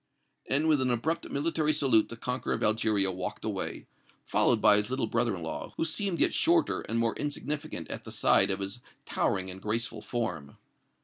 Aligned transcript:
And 0.49 0.67
with 0.67 0.81
an 0.81 0.89
abrupt 0.89 1.29
military 1.29 1.73
salute 1.73 2.09
the 2.09 2.17
conqueror 2.17 2.55
of 2.55 2.63
Algeria 2.63 3.11
walked 3.11 3.45
away, 3.45 3.85
followed 4.25 4.59
by 4.59 4.77
his 4.77 4.89
little 4.89 5.05
brother 5.05 5.35
in 5.35 5.43
law, 5.43 5.75
who 5.77 5.85
seemed 5.85 6.19
yet 6.19 6.33
shorter 6.33 6.81
and 6.81 6.97
more 6.97 7.15
insignificant 7.17 7.87
at 7.91 8.03
the 8.03 8.11
side 8.11 8.49
of 8.49 8.61
his 8.61 8.79
towering 9.05 9.51
and 9.51 9.61
graceful 9.61 10.01
form. 10.01 10.57